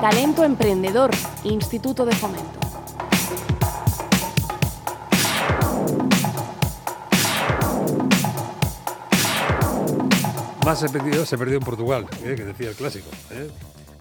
[0.00, 1.10] Talento Emprendedor,
[1.44, 2.60] Instituto de Fomento.
[10.66, 13.08] Más se perdió, se perdió en Portugal, eh, que decía el clásico.
[13.30, 13.50] Eh.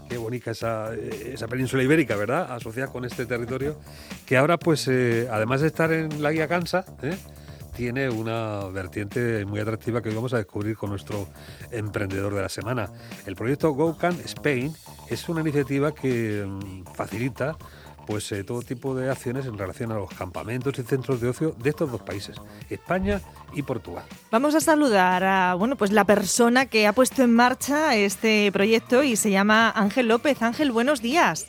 [0.10, 2.52] Qué bonita esa, esa, península ibérica, ¿verdad?
[2.52, 3.78] Asociada con este territorio,
[4.26, 6.86] que ahora, pues, eh, además de estar en la guía Cansa,
[7.76, 11.28] tiene una vertiente muy atractiva que hoy vamos a descubrir con nuestro
[11.72, 12.90] emprendedor de la semana.
[13.26, 14.74] El proyecto GoCan Spain
[15.10, 17.58] es una iniciativa que mm, facilita
[18.06, 21.56] pues eh, todo tipo de acciones en relación a los campamentos y centros de ocio
[21.58, 22.38] de estos dos países,
[22.70, 23.20] España
[23.54, 24.06] y Portugal.
[24.32, 29.04] Vamos a saludar a bueno, pues la persona que ha puesto en marcha este proyecto
[29.04, 30.42] y se llama Ángel López.
[30.42, 31.48] Ángel, buenos días.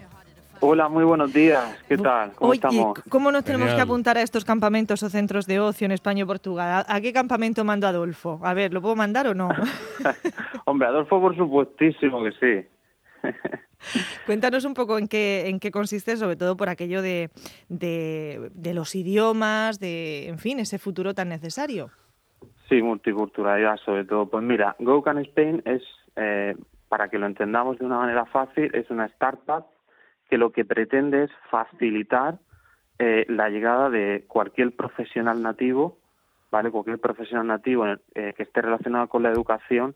[0.68, 1.80] Hola, muy buenos días.
[1.88, 2.32] ¿Qué tal?
[2.32, 3.00] ¿Cómo estamos?
[3.08, 6.24] ¿Cómo nos tenemos que apuntar a estos campamentos o centros de ocio en España y
[6.24, 6.84] Portugal?
[6.88, 8.40] ¿A qué campamento mando Adolfo?
[8.42, 9.48] A ver, ¿lo puedo mandar o no?
[10.64, 12.68] Hombre, Adolfo, por supuestísimo que sí.
[14.26, 17.30] Cuéntanos un poco en qué, en qué consiste, sobre todo por aquello de,
[17.68, 21.90] de, los idiomas, de, en fin, ese futuro tan necesario.
[22.68, 24.26] Sí, multiculturalidad sobre todo.
[24.26, 25.82] Pues mira, Go Can Spain es,
[26.16, 26.56] eh,
[26.88, 29.64] para que lo entendamos de una manera fácil, es una startup
[30.28, 32.38] que lo que pretende es facilitar
[32.98, 35.98] eh, la llegada de cualquier profesional nativo,
[36.50, 36.70] ¿vale?
[36.70, 39.94] Cualquier profesional nativo eh, que esté relacionado con la educación,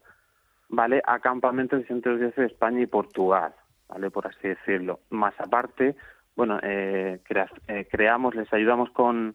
[0.69, 1.03] ¿vale?
[1.07, 3.55] A campamentos y centros de España y Portugal,
[3.89, 4.11] ¿vale?
[4.11, 5.01] Por así decirlo.
[5.11, 5.97] Más aparte,
[6.37, 7.21] bueno, eh,
[7.69, 9.35] eh, creamos, les ayudamos con,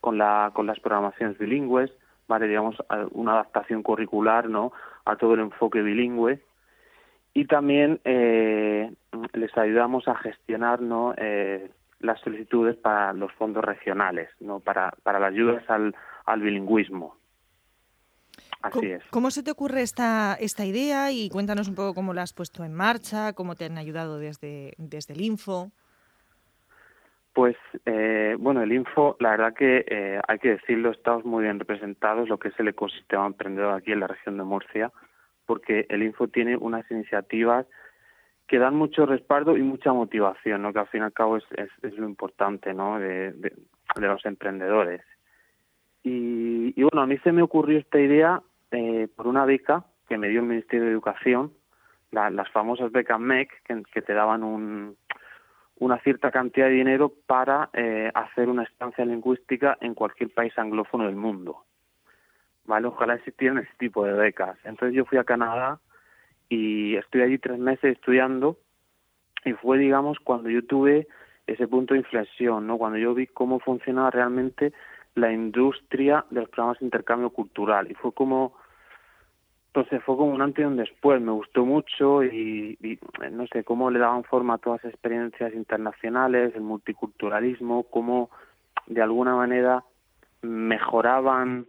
[0.00, 1.92] con, la, con las programaciones bilingües,
[2.28, 2.48] ¿vale?
[2.48, 2.76] Digamos,
[3.10, 4.72] una adaptación curricular, ¿no?
[5.04, 6.40] A todo el enfoque bilingüe.
[7.34, 8.92] Y también eh,
[9.32, 11.14] les ayudamos a gestionar, ¿no?
[12.00, 14.58] las solicitudes para los fondos regionales, ¿no?
[14.58, 15.94] Para, para las ayudas al,
[16.26, 17.16] al bilingüismo.
[18.62, 19.02] Así es.
[19.10, 21.10] ¿Cómo se te ocurre esta, esta idea?
[21.10, 24.74] Y cuéntanos un poco cómo la has puesto en marcha, cómo te han ayudado desde,
[24.78, 25.72] desde el Info.
[27.32, 31.58] Pues eh, bueno, el Info, la verdad que eh, hay que decirlo, estamos muy bien
[31.58, 34.92] representados, lo que es el ecosistema emprendedor aquí en la región de Murcia,
[35.52, 37.66] porque el Info tiene unas iniciativas
[38.46, 40.72] que dan mucho respaldo y mucha motivación, ¿no?
[40.72, 41.44] que al fin y al cabo es,
[41.82, 42.98] es, lo importante ¿no?
[42.98, 43.34] de,
[43.96, 45.02] los emprendedores.
[46.02, 50.16] Y, y, bueno, a mí se me ocurrió esta idea eh, por una beca que
[50.16, 51.52] me dio el Ministerio de Educación,
[52.12, 53.50] las famosas becas MEC,
[53.92, 54.96] que, te daban un,
[55.80, 61.04] una cierta cantidad de dinero para eh, hacer una estancia lingüística en cualquier país anglófono
[61.04, 61.66] del mundo.
[62.64, 62.86] ¿Vale?
[62.86, 64.56] Ojalá existieran ese tipo de becas.
[64.64, 65.80] Entonces yo fui a Canadá
[66.48, 68.56] y estoy allí tres meses estudiando
[69.44, 71.08] y fue, digamos, cuando yo tuve
[71.46, 72.78] ese punto de inflexión, ¿no?
[72.78, 74.72] Cuando yo vi cómo funcionaba realmente
[75.14, 78.54] la industria de los programas de intercambio cultural y fue como
[79.74, 82.98] entonces fue como un antes y un después, me gustó mucho y,
[83.30, 88.28] no sé cómo le daban forma a todas las experiencias internacionales, el multiculturalismo, cómo
[88.86, 89.82] de alguna manera
[90.42, 91.66] mejoraban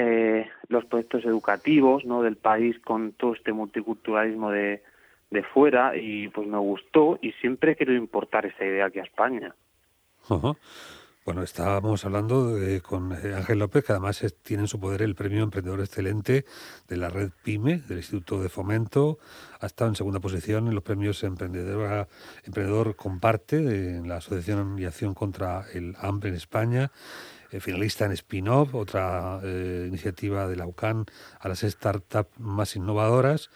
[0.00, 2.22] eh, los proyectos educativos ¿no?
[2.22, 4.80] del país con todo este multiculturalismo de,
[5.28, 9.56] de fuera y pues me gustó y siempre quiero importar esa idea aquí a España.
[11.24, 15.42] Bueno, estábamos hablando con eh, Ángel López, que además tiene en su poder el premio
[15.42, 16.44] Emprendedor Excelente
[16.86, 19.18] de la red PYME, del Instituto de Fomento.
[19.60, 22.06] Ha estado en segunda posición en los premios Emprendedor,
[22.44, 26.92] Emprendedor Comparte de la Asociación y Acción contra el Hambre en España.
[27.50, 31.06] Eh, finalista en Spin-Off, otra eh, iniciativa de la UCAN
[31.40, 33.50] a las startups más innovadoras.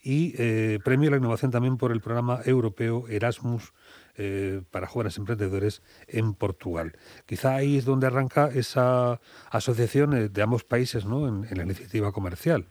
[0.00, 3.74] Y premio a la innovación también por el programa europeo Erasmus
[4.20, 6.94] eh, para jóvenes emprendedores en Portugal.
[7.24, 9.20] Quizá ahí es donde arranca esa
[9.52, 11.28] asociación eh, de ambos países ¿no?
[11.28, 12.66] en, la iniciativa comercial.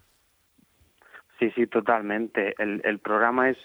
[1.40, 2.54] Sí, sí, totalmente.
[2.58, 3.58] El programa es,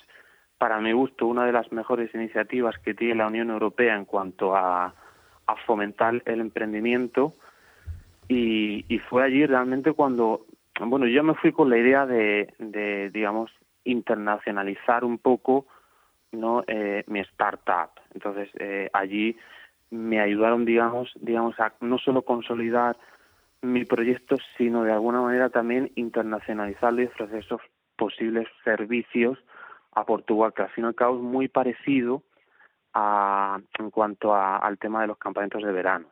[0.59, 4.55] para mi gusto, una de las mejores iniciativas que tiene la Unión Europea en cuanto
[4.55, 4.95] a,
[5.53, 7.35] a fomentar el emprendimiento.
[8.29, 10.47] Y, y, fue allí realmente cuando,
[10.81, 13.51] bueno, yo me fui con la idea de, de digamos,
[13.85, 15.67] internacionalizar un poco
[16.33, 19.37] no eh, mi startup entonces eh, allí
[19.91, 22.97] me ayudaron digamos digamos a no solo consolidar
[23.61, 27.61] mi proyecto sino de alguna manera también internacionalizarlo y ofrecer esos
[27.97, 29.39] posibles servicios
[29.93, 32.23] a Portugal que al fin y al cabo es muy parecido
[32.95, 36.07] a, en cuanto a, al tema de los campamentos de verano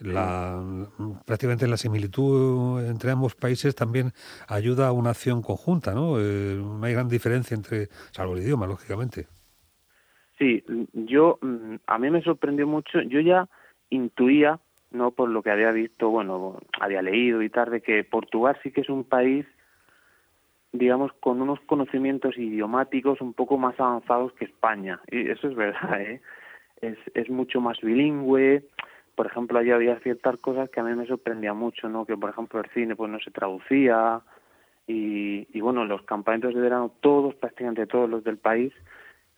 [0.00, 0.62] la,
[1.26, 4.12] prácticamente la similitud entre ambos países también
[4.48, 6.20] ayuda a una acción conjunta, ¿no?
[6.20, 9.26] Eh, no hay gran diferencia entre, salvo el idioma, lógicamente.
[10.38, 13.48] Sí, yo, mm, a mí me sorprendió mucho, yo ya
[13.90, 14.60] intuía,
[14.92, 18.70] no por lo que había visto, bueno, había leído y tal, de que Portugal sí
[18.70, 19.46] que es un país
[20.78, 25.00] digamos, con unos conocimientos idiomáticos un poco más avanzados que España.
[25.10, 26.20] Y eso es verdad, ¿eh?
[26.80, 28.64] Es, es mucho más bilingüe.
[29.14, 32.06] Por ejemplo, allí había ciertas cosas que a mí me sorprendía mucho, ¿no?
[32.06, 34.20] Que, por ejemplo, el cine pues no se traducía.
[34.86, 38.72] Y, y bueno, los campamentos de verano, todos, prácticamente todos los del país,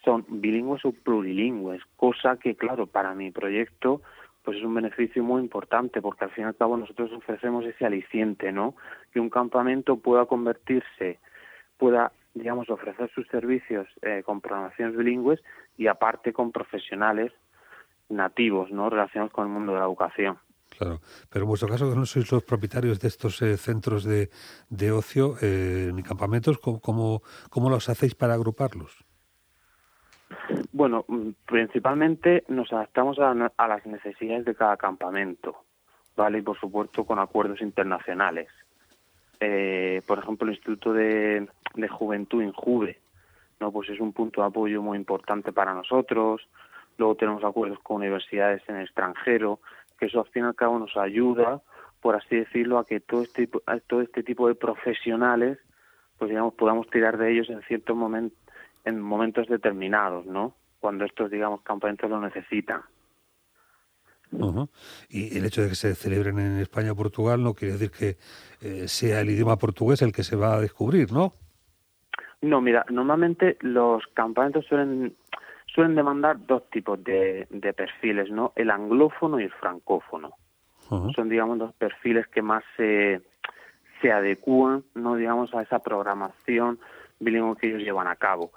[0.04, 4.00] son bilingües o plurilingües, cosa que, claro, para mi proyecto
[4.42, 7.84] pues es un beneficio muy importante porque al fin y al cabo nosotros ofrecemos ese
[7.84, 8.74] aliciente, ¿no?
[9.12, 11.18] Que un campamento pueda convertirse,
[11.80, 15.40] pueda, digamos, ofrecer sus servicios eh, con programaciones bilingües
[15.76, 17.32] y aparte con profesionales
[18.10, 18.90] nativos, ¿no?
[18.90, 20.38] Relacionados con el mundo de la educación.
[20.68, 24.30] Claro, pero en vuestro caso no sois los propietarios de estos eh, centros de,
[24.68, 29.04] de ocio eh, ni campamentos, ¿cómo, cómo, cómo los hacéis para agruparlos?
[30.72, 35.64] Bueno, mm, principalmente nos adaptamos a, las necesidades de cada campamento,
[36.16, 36.38] ¿vale?
[36.38, 38.48] Y por supuesto con acuerdos internacionales.
[39.40, 41.48] Eh, por ejemplo, el Instituto de,
[41.88, 42.98] Juventud INJUVE,
[43.58, 43.72] ¿no?
[43.72, 46.46] Pues es un punto de apoyo muy importante para nosotros.
[46.98, 49.60] Luego tenemos acuerdos con universidades en el extranjero,
[49.98, 51.62] que eso al fin y al cabo nos ayuda,
[52.00, 53.48] por así decirlo, a que todo este,
[53.86, 55.58] todo este tipo de profesionales,
[56.18, 58.38] pues digamos, podamos tirar de ellos en ciertos momentos
[58.84, 60.54] en momentos determinados, ¿no?
[60.80, 62.82] Cuando estos, digamos, campamentos lo necesitan.
[65.08, 68.16] Y el hecho de que se celebren en España o Portugal no quiere decir que
[68.60, 71.34] eh, sea el idioma portugués el que se va a descubrir, ¿no?
[72.42, 75.14] No, mira, normalmente los campamentos suelen
[75.74, 78.52] suelen demandar dos tipos de, de perfiles, ¿no?
[78.56, 80.32] El anglófono y el francófono.
[81.14, 83.20] Son, digamos, dos perfiles que más se,
[84.02, 86.80] se adecúan, no digamos, a esa programación
[87.20, 88.50] bilingüe que ellos llevan a cabo.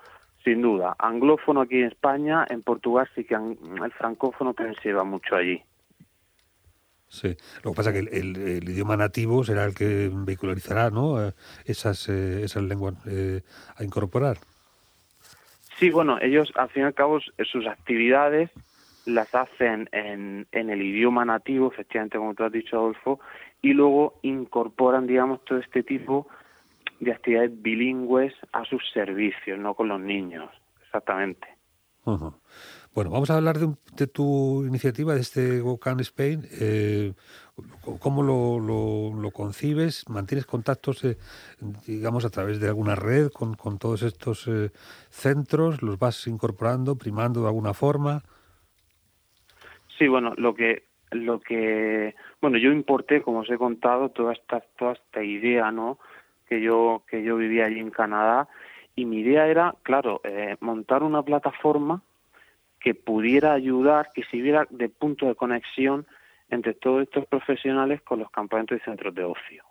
[0.44, 5.04] Sin duda, anglófono aquí en España, en Portugal sí que el francófono también se lleva
[5.04, 5.64] mucho allí.
[7.08, 11.24] Sí, lo que pasa es que el, idioma nativo será el que vehicularizará ¿no?
[11.24, 11.32] Eh,
[11.66, 13.42] esas, eh, esas lenguas eh,
[13.78, 14.38] a incorporar.
[15.78, 18.50] Sí, bueno, ellos al fin y al cabo sus actividades
[19.06, 23.20] las hacen en, en el idioma nativo, efectivamente, como tú has dicho, Adolfo,
[23.62, 26.43] y luego incorporan, digamos, todo este tipo de
[27.12, 30.50] actividades bilingües a sus servicios, no con los niños,
[30.84, 31.48] exactamente.
[32.06, 36.42] Bueno, vamos a hablar de, tu iniciativa, de este GoCan Spain.
[36.60, 37.14] Eh,
[38.00, 40.08] ¿Cómo lo, lo, concibes?
[40.10, 41.18] ¿Mantienes contactos, eh,
[41.88, 44.72] digamos, a través de alguna red con, con todos estos eh,
[45.10, 45.82] centros?
[45.82, 48.22] ¿Los vas incorporando, primando de alguna forma?
[49.98, 54.62] Sí, bueno, lo que lo que bueno yo importé como os he contado toda esta
[54.80, 56.00] toda esta idea no
[56.54, 58.48] que yo que yo vivía allí en Canadá
[58.96, 62.04] y mi idea era, claro, eh, montar una plataforma
[62.80, 66.06] que pudiera ayudar, que sirviera de punto de conexión
[66.50, 69.64] entre todos estos profesionales con los campamentos y centros de ocio.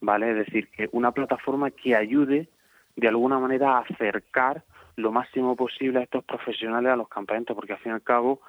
[0.00, 0.30] ¿Vale?
[0.30, 2.48] Es decir, que una plataforma que ayude
[2.96, 4.64] de alguna manera a acercar
[4.96, 8.40] lo máximo posible a estos profesionales a los campamentos, porque al fin y al cabo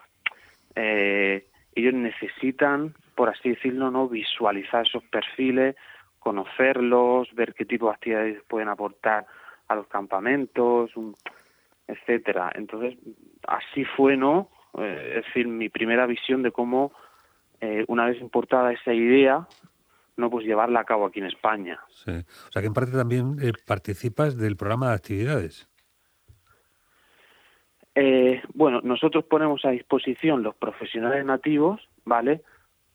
[0.76, 1.46] eh,
[1.76, 5.76] ellos necesitan, por así decirlo, no visualizar esos perfiles,
[6.26, 9.28] conocerlos, ver qué tipo de actividades pueden aportar
[9.68, 10.90] a los campamentos,
[11.88, 12.52] etcétera.
[12.56, 12.98] Entonces,
[13.48, 14.50] así fue, ¿no?
[14.80, 16.92] Eh, es decir, mi primera visión de cómo,
[17.62, 19.48] eh, una vez importada esa idea,
[20.18, 21.80] no pues llevarla a cabo aquí en España.
[21.90, 22.10] Sí.
[22.10, 25.70] O sea que en parte también eh, participas del programa de actividades.
[28.56, 32.42] bueno, nosotros ponemos a disposición los profesionales nativos, ¿vale?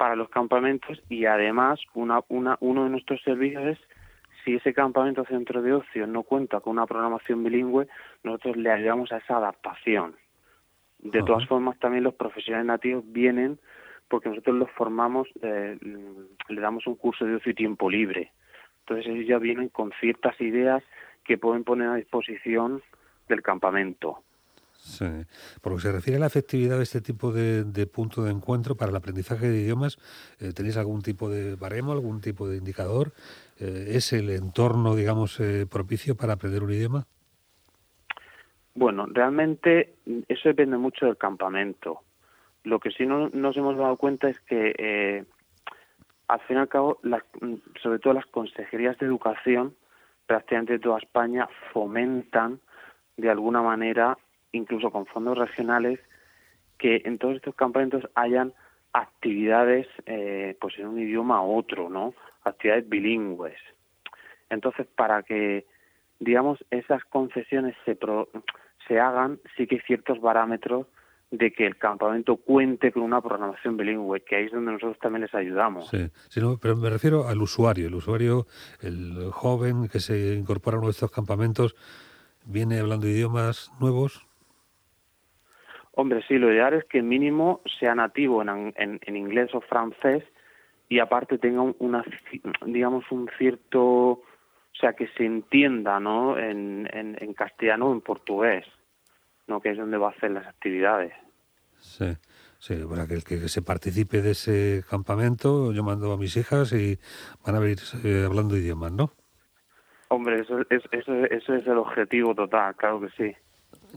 [0.01, 3.79] Para los campamentos y además una, una, uno de nuestros servicios es
[4.43, 7.87] si ese campamento centro de ocio no cuenta con una programación bilingüe,
[8.23, 10.17] nosotros le ayudamos a esa adaptación.
[11.01, 13.59] De todas formas, también los profesionales nativos vienen
[14.09, 15.77] porque nosotros los formamos, eh,
[16.49, 18.33] le damos un curso de ocio y tiempo libre.
[18.79, 20.83] Entonces ellos ya vienen con ciertas ideas
[21.25, 22.83] que pueden poner a disposición
[23.29, 24.23] del campamento.
[24.81, 25.05] Sí.
[25.61, 28.77] Por lo que se refiere a la efectividad de este tipo de, punto de encuentro
[28.77, 29.99] para el aprendizaje de idiomas,
[30.41, 33.13] eh, ¿tenéis algún tipo de baremo, algún tipo de indicador?
[33.59, 37.07] Eh, ¿Es el entorno, digamos, eh, propicio para aprender un idioma?
[38.75, 39.97] Bueno, realmente
[40.29, 42.01] eso depende mucho del campamento.
[42.65, 45.27] Lo que sí no, nos hemos dado cuenta es que,
[46.29, 47.01] al fin y al cabo,
[47.83, 49.75] sobre todo las consejerías de educación,
[50.27, 52.61] prácticamente de toda España, fomentan
[53.17, 54.17] de alguna manera
[54.53, 56.01] incluso con fondos regionales,
[56.79, 58.53] que en todos estos campamentos hayan
[58.93, 62.15] actividades eh, pues en un idioma u otro, ¿no?
[62.43, 63.59] Actividades bilingües.
[64.49, 65.67] Entonces, para que,
[66.19, 67.97] digamos, esas concesiones se,
[68.89, 70.87] se hagan, sí que hay ciertos parámetros
[71.31, 75.23] de que el campamento cuente con una programación bilingüe, que ahí es donde nosotros también
[75.23, 75.89] les ayudamos.
[75.89, 76.11] Sí,
[76.61, 78.47] pero me refiero al usuario, el usuario,
[78.81, 81.77] el joven que se incorpora a uno de estos campamentos,
[82.47, 84.30] ¿viene hablando idiomas nuevos?
[85.93, 90.23] Hombre, sí, lo ideal es que mínimo sea nativo en, en, inglés o francés
[90.89, 92.05] y aparte tenga una,
[92.67, 94.23] digamos, un cierto, o
[94.73, 96.39] sea, que se entienda, ¿no?
[96.39, 98.67] En, en, castellano o en portugués,
[99.47, 99.61] ¿no?
[99.61, 101.13] Que es donde va a hacer las actividades.
[101.79, 102.17] Sí.
[102.59, 106.99] Sí, para que, que, se participe de ese campamento, yo mando a mis hijas y
[107.47, 109.13] van a venir eh, hablando idiomas, ¿no?
[110.09, 113.35] Hombre, eso, eso, eso es el objetivo total, claro que sí.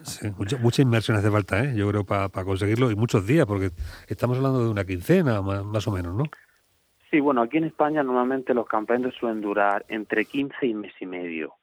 [0.03, 1.73] Sí, mucha, mucha, inmersión hace falta, ¿eh?
[1.75, 3.69] yo creo, para conseguirlo y muchos días, porque
[4.07, 6.23] estamos hablando de una quincena más, o menos, ¿no?
[7.09, 11.05] Sí, bueno, aquí en España normalmente los campamentos suelen durar entre 15 y mes y
[11.05, 11.53] medio.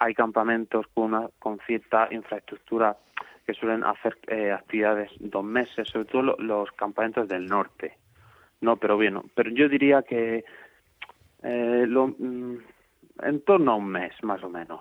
[0.00, 2.96] Hay campamentos con, una, con cierta infraestructura
[3.46, 7.96] que suelen hacer eh, actividades dos meses, sobre todo los campamentos del norte.
[8.60, 10.44] No, pero bueno, pero yo diría que
[11.42, 12.58] eh, lo, mm,
[13.22, 14.80] en torno a un mes, más o menos.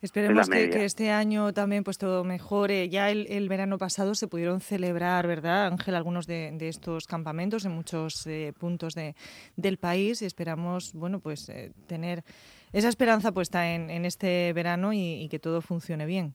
[0.00, 2.88] Esperemos que, este año también pues todo mejore.
[2.88, 8.26] Ya el, verano pasado se pudieron celebrar, ¿verdad, Ángel, algunos de, estos campamentos en muchos
[8.26, 9.14] eh, puntos de,
[9.56, 12.22] del país y esperamos, bueno, pues eh, tener
[12.72, 16.34] esa esperanza puesta en, en este verano y, que todo funcione bien.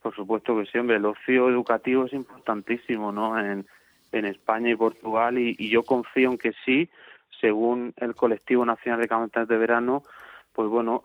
[0.00, 3.38] Por supuesto que sí, hombre, el ocio educativo es importantísimo, ¿no?
[3.38, 3.66] En,
[4.12, 6.88] en España y Portugal y, y yo confío en que sí,
[7.40, 10.02] según el Colectivo Nacional de Campamentos de Verano,
[10.54, 11.02] pues bueno,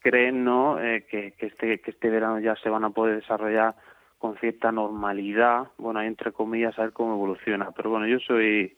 [0.00, 0.78] creen ¿no?
[0.80, 3.74] Eh, que, este, que este verano ya se van a poder desarrollar
[4.18, 7.72] con cierta normalidad, bueno, entre comillas, a ver cómo evoluciona.
[7.72, 8.76] Pero bueno, yo soy,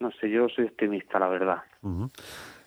[0.00, 1.62] no sé, yo soy optimista, la verdad.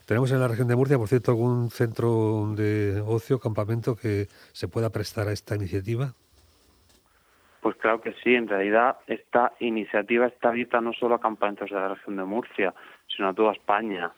[0.06, 4.68] ¿Tenemos en la región de Murcia, por cierto, algún centro de ocio, campamento que se
[4.68, 6.14] pueda prestar a esta iniciativa?
[7.62, 11.76] Pues claro que sí, en realidad esta iniciativa está abierta no solo a campamentos de
[11.76, 12.76] la región de Murcia,
[13.08, 14.12] sino a toda España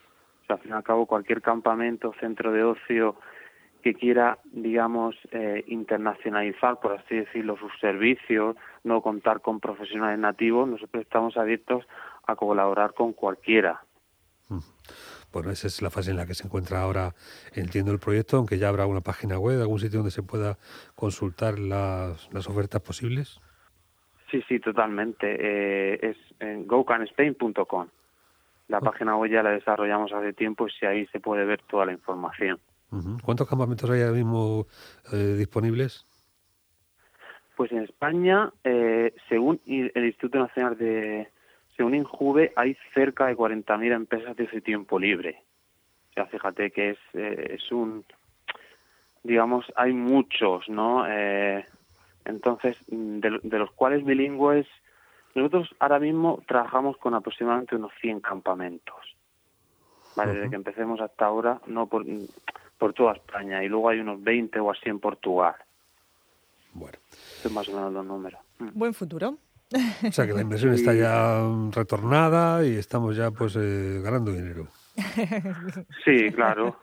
[0.54, 3.16] al fin y al cabo cualquier campamento, centro de ocio
[3.84, 10.68] que quiera, digamos, eh, internacionalizar, por así decirlo, sus servicios, no contar con profesionales nativos,
[10.68, 11.86] nosotros estamos abiertos
[12.26, 13.82] a colaborar con cualquiera.
[14.50, 14.60] Mm.
[15.32, 17.14] Bueno, esa es la fase en la que se encuentra ahora,
[17.54, 20.58] entiendo el proyecto, aunque ya habrá una página web, algún sitio donde se pueda
[20.96, 23.40] consultar las, las ofertas posibles.
[24.32, 25.28] Sí, sí, totalmente.
[25.40, 27.88] Eh, es en gocanspain.com.
[28.68, 31.86] La página web ya la desarrollamos hace tiempo y si ahí se puede ver toda
[31.86, 32.60] la información.
[33.24, 34.66] ¿Cuántos campamentos hay ahora mismo
[35.12, 36.06] eh, disponibles?
[37.56, 41.28] Pues en España, eh, según el Instituto Nacional de,
[41.76, 45.44] según Injuve, hay cerca de 40.000 empresas de ese tiempo libre.
[46.12, 48.06] O sea, fíjate que es, eh, es un,
[49.24, 51.06] digamos, hay muchos, ¿no?
[52.26, 54.68] entonces, de, de, los cuales bilingües
[55.42, 58.96] nosotros ahora mismo trabajamos con aproximadamente unos 100 campamentos,
[60.16, 60.34] ¿vale?
[60.34, 62.06] Desde que empecemos hasta ahora, no por,
[62.78, 65.56] por toda España, y luego hay unos 20 o así en Portugal.
[66.74, 66.98] Bueno.
[67.42, 68.40] Son más o menos los números.
[68.60, 68.70] Mm.
[68.74, 69.38] Buen futuro.
[70.08, 71.42] O sea que la inversión está ya
[71.72, 74.68] retornada y estamos ya pues eh, ganando dinero.
[76.04, 76.80] Sí, claro.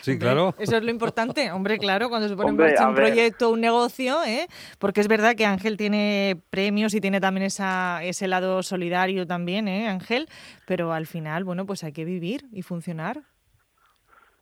[0.00, 0.54] Sí, claro.
[0.58, 4.22] Eso es lo importante, hombre, claro, cuando se pone en marcha un proyecto, un negocio,
[4.24, 4.46] ¿eh?
[4.78, 9.66] porque es verdad que Ángel tiene premios y tiene también esa, ese lado solidario también,
[9.68, 10.28] ¿eh, Ángel?
[10.66, 13.22] Pero al final, bueno, pues hay que vivir y funcionar.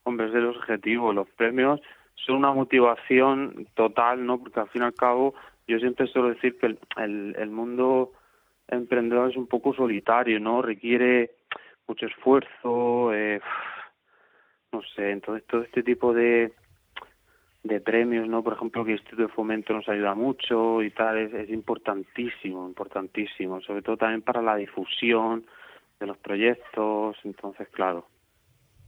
[0.05, 1.13] Hombre, es el objetivo.
[1.13, 1.81] Los premios
[2.27, 4.39] son una motivación total, ¿no?
[4.39, 5.35] Porque al fin y al cabo,
[5.67, 8.13] yo siempre suelo decir que el, el mundo
[8.69, 10.63] emprendedor es un poco solitario, ¿no?
[10.63, 11.31] Requiere
[11.93, 13.39] mucho esfuerzo, eh,
[14.73, 16.53] no sé, entonces todo este tipo de,
[17.63, 18.43] de premios, ¿no?
[18.43, 22.67] Por ejemplo, que el Instituto de Fomento nos ayuda mucho y tal, es, es importantísimo,
[22.67, 25.45] importantísimo, sobre todo también para la difusión
[26.01, 28.07] de los proyectos, entonces, claro.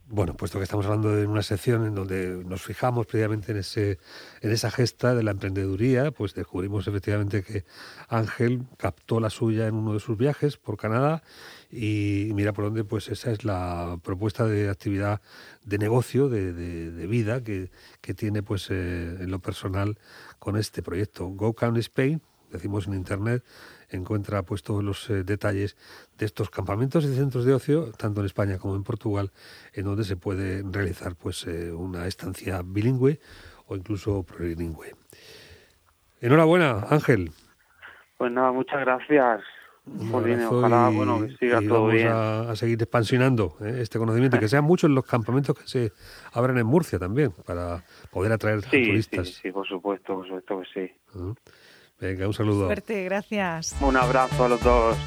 [0.07, 3.97] Bueno, puesto que estamos hablando de una sección en donde nos fijamos previamente en ese
[4.41, 7.65] en esa gesta de la emprendeduría, pues descubrimos efectivamente que
[8.07, 11.23] Ángel captó la suya en uno de sus viajes por Canadá
[11.71, 15.21] y mira por dónde pues esa es la propuesta de actividad
[15.63, 17.71] de negocio, de, vida que,
[18.01, 19.97] que, tiene pues eh, en lo personal
[20.37, 21.25] con este proyecto.
[21.29, 22.21] Go Count Spain,
[22.51, 23.43] decimos en internet,
[23.89, 25.77] encuentra pues todos los eh, detalles
[26.17, 29.31] de estos campamentos y centros de ocio, tanto en España como en Portugal,
[29.73, 33.19] en donde se puede realizar pues eh, una estancia bilingüe
[33.67, 34.93] o incluso plurilingüe.
[36.21, 37.31] Enhorabuena, Ángel.
[38.17, 39.41] Pues nada, muchas gracias
[40.49, 42.07] ojalá, bueno, que siga todo bien.
[42.07, 43.79] A, a, seguir expansionando ¿eh?
[43.81, 45.91] este conocimiento, que sean muchos los campamentos que se
[46.33, 49.27] abran en Murcia también, para poder atraer sí, turistas.
[49.27, 50.93] Sí, sí, por supuesto, por supuesto que sí.
[51.99, 52.65] Venga, un saludo.
[52.65, 53.75] Suerte, gracias.
[53.81, 54.97] Un abrazo a los dos.